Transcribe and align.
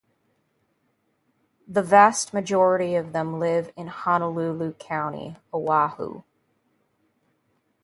The 1.67 1.83
vast 1.83 2.33
majority 2.33 2.95
of 2.95 3.13
them 3.13 3.37
live 3.37 3.71
in 3.77 3.85
Honolulu 3.85 4.73
County 4.79 5.35
(Oahu). 5.53 6.23